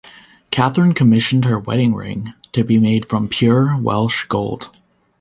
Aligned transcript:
Catherine 0.49 0.95
commissioned 0.95 1.45
her 1.45 1.59
wedding 1.59 1.93
ring 1.93 2.33
to 2.53 2.63
be 2.63 2.79
made 2.79 3.05
from 3.05 3.27
pure 3.27 3.77
Welsh 3.77 4.23
gold. 4.25 4.71